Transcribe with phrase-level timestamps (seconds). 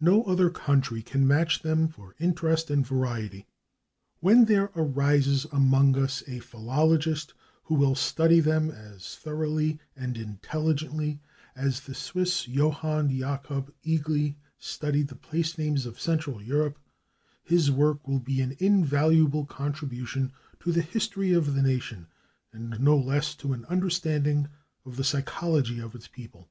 [0.00, 3.46] No other country can match them for interest and variety.
[4.18, 11.20] When there arises among us a philologist who will study them as thoroughly and intelligently
[11.54, 16.80] as the Swiss, Johann Jakob Egli, studied the place names of Central Europe,
[17.44, 22.08] his work will be an invaluable contribution to the history of the nation,
[22.52, 24.48] and no less to an understanding
[24.84, 26.50] of the psychology of its people.